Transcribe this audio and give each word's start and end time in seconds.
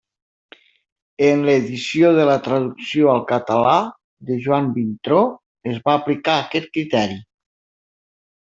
En 1.27 1.43
l'edició 1.49 2.09
de 2.19 2.25
la 2.29 2.37
traducció 2.47 3.11
al 3.13 3.21
català 3.33 3.75
de 4.31 4.39
Joan 4.47 4.73
Vintró 4.81 5.21
es 5.75 5.79
va 5.87 5.97
aplicar 6.01 6.39
aquest 6.41 6.75
criteri. 6.79 7.23